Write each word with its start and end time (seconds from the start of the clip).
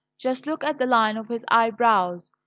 Just 0.17 0.47
look 0.47 0.63
at 0.63 0.79
the 0.79 0.87
line 0.87 1.15
of 1.15 1.27
his 1.27 1.45
eyebrows! 1.49 2.31